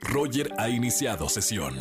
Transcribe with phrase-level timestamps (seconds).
[0.00, 1.78] Roger ha iniciado sesión.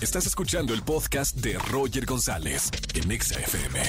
[0.00, 3.80] Estás escuchando el podcast de Roger González en XFM.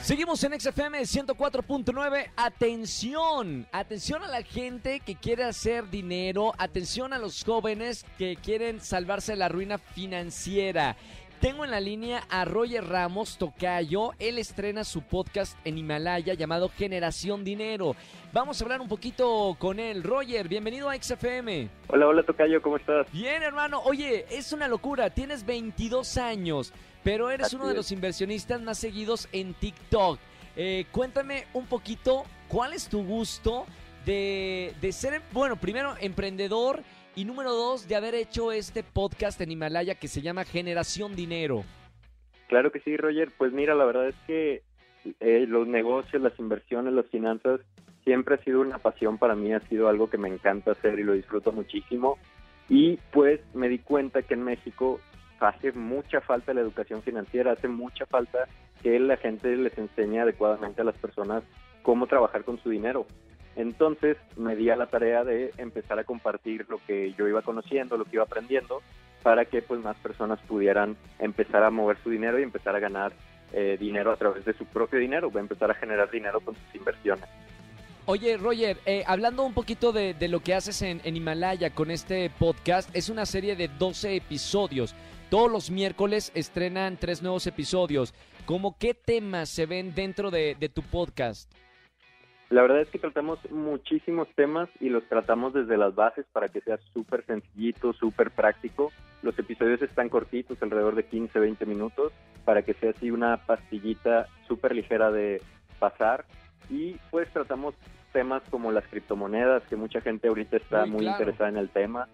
[0.00, 2.30] Seguimos en XFM 104.9.
[2.36, 8.80] Atención, atención a la gente que quiere hacer dinero, atención a los jóvenes que quieren
[8.80, 10.96] salvarse de la ruina financiera.
[11.40, 14.10] Tengo en la línea a Roger Ramos Tocayo.
[14.18, 17.96] Él estrena su podcast en Himalaya llamado Generación Dinero.
[18.34, 20.02] Vamos a hablar un poquito con él.
[20.02, 21.70] Roger, bienvenido a XFM.
[21.88, 23.10] Hola, hola Tocayo, ¿cómo estás?
[23.10, 23.80] Bien, hermano.
[23.84, 25.08] Oye, es una locura.
[25.08, 27.76] Tienes 22 años, pero eres Así uno de es.
[27.78, 30.18] los inversionistas más seguidos en TikTok.
[30.56, 33.64] Eh, cuéntame un poquito, ¿cuál es tu gusto
[34.04, 36.82] de, de ser, bueno, primero emprendedor
[37.20, 41.64] y número dos, de haber hecho este podcast en Himalaya que se llama Generación Dinero?
[42.48, 43.28] Claro que sí, Roger.
[43.36, 44.62] Pues mira, la verdad es que
[45.20, 47.60] eh, los negocios, las inversiones, las finanzas
[48.04, 51.02] siempre ha sido una pasión para mí, ha sido algo que me encanta hacer y
[51.02, 52.16] lo disfruto muchísimo.
[52.70, 54.98] Y pues me di cuenta que en México
[55.40, 58.48] hace mucha falta la educación financiera, hace mucha falta
[58.82, 61.42] que la gente les enseñe adecuadamente a las personas
[61.82, 63.06] cómo trabajar con su dinero.
[63.60, 67.98] Entonces me di a la tarea de empezar a compartir lo que yo iba conociendo,
[67.98, 68.80] lo que iba aprendiendo,
[69.22, 73.12] para que pues más personas pudieran empezar a mover su dinero y empezar a ganar
[73.52, 77.26] eh, dinero a través de su propio dinero, empezar a generar dinero con sus inversiones.
[78.06, 82.88] Oye, Roger, eh, hablando un poquito de, lo que haces en, Himalaya con este podcast,
[82.96, 84.94] es una serie de 12 episodios.
[85.28, 88.14] Todos los miércoles estrenan tres nuevos episodios.
[88.46, 91.52] ¿Cómo qué temas se ven dentro de, de tu podcast?
[92.50, 96.60] La verdad es que tratamos muchísimos temas y los tratamos desde las bases para que
[96.60, 98.90] sea súper sencillito, súper práctico.
[99.22, 102.12] Los episodios están cortitos, alrededor de 15, 20 minutos,
[102.44, 105.40] para que sea así una pastillita súper ligera de
[105.78, 106.24] pasar.
[106.68, 107.76] Y pues tratamos
[108.12, 111.18] temas como las criptomonedas, que mucha gente ahorita está Uy, muy claro.
[111.20, 112.08] interesada en el tema.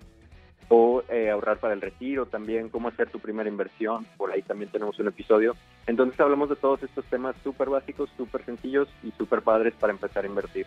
[0.68, 4.70] O eh, ahorrar para el retiro también, cómo hacer tu primera inversión, por ahí también
[4.70, 5.54] tenemos un episodio.
[5.86, 10.24] Entonces hablamos de todos estos temas súper básicos, súper sencillos y súper padres para empezar
[10.24, 10.66] a invertir.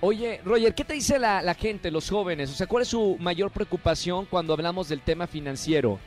[0.00, 2.50] Oye, Roger, ¿qué te dice la, la gente, los jóvenes?
[2.50, 5.98] O sea, ¿cuál es su mayor preocupación cuando hablamos del tema financiero?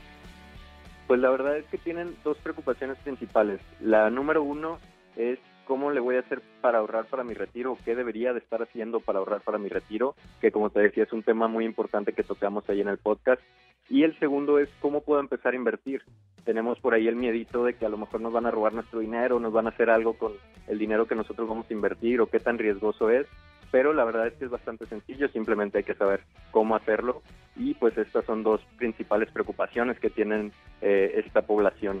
[1.06, 3.60] Pues la verdad es que tienen dos preocupaciones principales.
[3.80, 4.80] La número uno
[5.16, 8.62] es cómo le voy a hacer para ahorrar para mi retiro, qué debería de estar
[8.62, 12.12] haciendo para ahorrar para mi retiro, que como te decía es un tema muy importante
[12.12, 13.42] que tocamos ahí en el podcast.
[13.88, 16.02] Y el segundo es cómo puedo empezar a invertir.
[16.44, 19.00] Tenemos por ahí el miedito de que a lo mejor nos van a robar nuestro
[19.00, 20.32] dinero, nos van a hacer algo con
[20.68, 23.26] el dinero que nosotros vamos a invertir o qué tan riesgoso es.
[23.70, 26.20] Pero la verdad es que es bastante sencillo, simplemente hay que saber
[26.50, 27.22] cómo hacerlo.
[27.56, 32.00] Y pues estas son dos principales preocupaciones que tienen eh, esta población.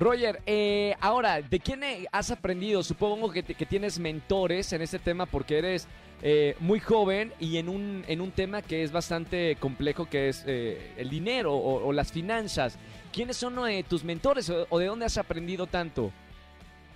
[0.00, 2.82] Roger, eh, ahora, ¿de quién eh, has aprendido?
[2.82, 5.88] Supongo que, que tienes mentores en este tema porque eres
[6.22, 10.44] eh, muy joven y en un, en un tema que es bastante complejo, que es
[10.46, 12.78] eh, el dinero o, o las finanzas.
[13.12, 16.12] ¿Quiénes son eh, tus mentores o, o de dónde has aprendido tanto?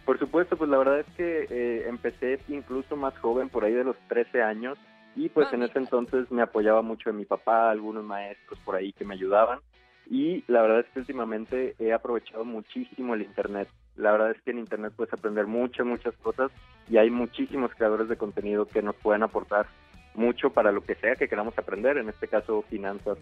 [0.04, 3.84] Por supuesto, pues la verdad es que eh, empecé incluso más joven, por ahí de
[3.84, 4.76] los 13 años,
[5.14, 5.70] y pues en Mami.
[5.70, 9.60] ese entonces me apoyaba mucho de mi papá, algunos maestros por ahí que me ayudaban,
[10.08, 13.68] y la verdad es que últimamente he aprovechado muchísimo el Internet.
[13.96, 16.50] La verdad es que en Internet puedes aprender muchas, muchas cosas,
[16.88, 19.66] y hay muchísimos creadores de contenido que nos pueden aportar
[20.14, 23.18] mucho para lo que sea que queramos aprender, en este caso finanzas.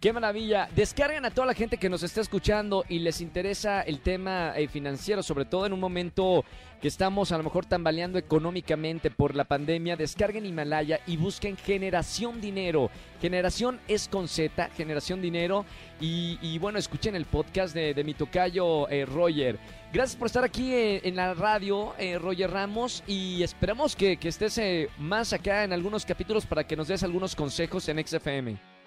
[0.00, 0.68] ¡Qué maravilla!
[0.76, 4.68] Descarguen a toda la gente que nos está escuchando y les interesa el tema eh,
[4.68, 6.44] financiero, sobre todo en un momento
[6.80, 9.96] que estamos a lo mejor tambaleando económicamente por la pandemia.
[9.96, 12.92] Descarguen Himalaya y busquen Generación Dinero.
[13.20, 15.64] Generación es con Z, Generación Dinero.
[16.00, 19.58] Y, bueno, escuchen el podcast de, de mi tocayo eh, Roger.
[19.92, 24.60] Gracias por estar aquí eh, en la radio, Roger Ramos, y esperamos que, estés
[24.96, 28.77] más acá en algunos capítulos para que nos des algunos consejos en XFM.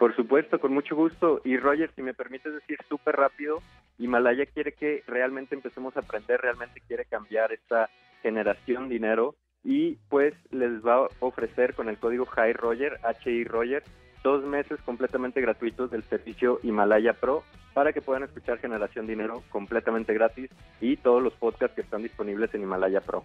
[0.00, 1.42] Por supuesto, con mucho gusto.
[1.44, 3.60] Y Roger, si me permites decir súper rápido,
[3.98, 7.90] Himalaya quiere que realmente empecemos a aprender, realmente quiere cambiar esta
[8.22, 13.82] generación dinero y pues les va a ofrecer con el código HI Roger, HI Roger,
[14.24, 17.44] dos meses completamente gratuitos del servicio Himalaya Pro
[17.74, 20.48] para que puedan escuchar Generación Dinero completamente gratis
[20.80, 23.22] y todos los podcasts que están disponibles en Himalaya Pro.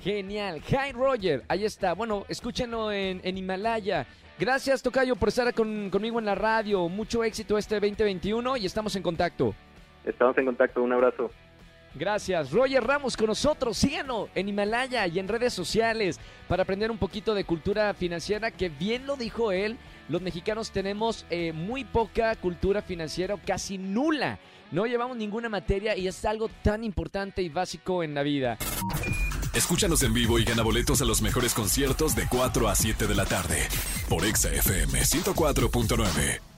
[0.00, 0.62] Genial.
[0.68, 1.92] Hi Roger, ahí está.
[1.92, 4.08] Bueno, escúchenlo en, en Himalaya.
[4.40, 6.88] Gracias, Tocayo, por estar con- conmigo en la radio.
[6.88, 9.54] Mucho éxito este 2021 y estamos en contacto.
[10.02, 11.30] Estamos en contacto, un abrazo.
[11.94, 12.50] Gracias.
[12.50, 13.76] Roger Ramos con nosotros.
[13.76, 18.70] Síganos en Himalaya y en redes sociales para aprender un poquito de cultura financiera, que
[18.70, 19.76] bien lo dijo él.
[20.08, 24.38] Los mexicanos tenemos eh, muy poca cultura financiera o casi nula.
[24.70, 28.56] No llevamos ninguna materia y es algo tan importante y básico en la vida.
[29.52, 33.14] Escúchanos en vivo y gana boletos a los mejores conciertos de 4 a 7 de
[33.16, 33.66] la tarde
[34.10, 36.49] por Exa FM 104.9.